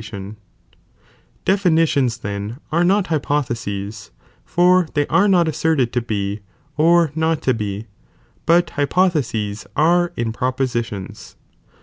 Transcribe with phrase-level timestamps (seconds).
[0.00, 0.36] That Hcflnf
[1.44, 4.10] Definitions then are not hypotheses,
[4.46, 6.40] (for they «™ 1" no' ty are not asserted to be
[6.78, 7.84] or not to be,)
[8.46, 11.36] but hypothe ^'"■ sea are in propositions.